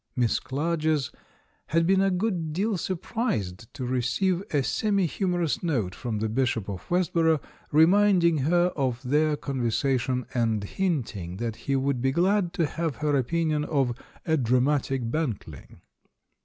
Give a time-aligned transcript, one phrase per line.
[0.15, 1.11] Miss Clarges
[1.67, 6.67] had been a good deal surprised to receive a semi humorous note from the Bishop
[6.67, 7.39] of Westborough,
[7.71, 12.95] reminding her of their conver sation and hinting that he would be glad to have
[12.95, 13.93] her opinion of
[14.25, 15.81] "a dramatic bantling."